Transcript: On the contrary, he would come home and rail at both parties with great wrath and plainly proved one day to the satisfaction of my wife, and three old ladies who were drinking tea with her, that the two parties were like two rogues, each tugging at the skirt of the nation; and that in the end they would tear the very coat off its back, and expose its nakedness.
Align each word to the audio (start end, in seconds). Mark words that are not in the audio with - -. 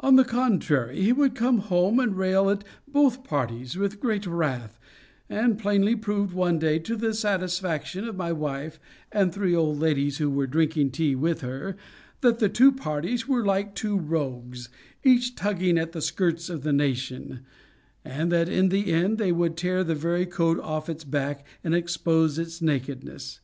On 0.00 0.16
the 0.16 0.24
contrary, 0.24 1.00
he 1.00 1.12
would 1.12 1.36
come 1.36 1.58
home 1.58 2.00
and 2.00 2.16
rail 2.18 2.50
at 2.50 2.64
both 2.88 3.22
parties 3.22 3.76
with 3.76 4.00
great 4.00 4.26
wrath 4.26 4.80
and 5.28 5.60
plainly 5.60 5.94
proved 5.94 6.32
one 6.34 6.58
day 6.58 6.80
to 6.80 6.96
the 6.96 7.14
satisfaction 7.14 8.02
of 8.08 8.16
my 8.16 8.32
wife, 8.32 8.80
and 9.12 9.32
three 9.32 9.54
old 9.54 9.78
ladies 9.78 10.18
who 10.18 10.28
were 10.28 10.48
drinking 10.48 10.90
tea 10.90 11.14
with 11.14 11.42
her, 11.42 11.76
that 12.20 12.40
the 12.40 12.48
two 12.48 12.72
parties 12.72 13.28
were 13.28 13.44
like 13.46 13.76
two 13.76 13.96
rogues, 13.96 14.70
each 15.04 15.36
tugging 15.36 15.78
at 15.78 15.92
the 15.92 16.02
skirt 16.02 16.48
of 16.50 16.64
the 16.64 16.72
nation; 16.72 17.42
and 18.04 18.32
that 18.32 18.48
in 18.48 18.70
the 18.70 18.92
end 18.92 19.18
they 19.18 19.30
would 19.30 19.56
tear 19.56 19.84
the 19.84 19.94
very 19.94 20.26
coat 20.26 20.58
off 20.58 20.88
its 20.88 21.04
back, 21.04 21.46
and 21.62 21.76
expose 21.76 22.40
its 22.40 22.60
nakedness. 22.60 23.38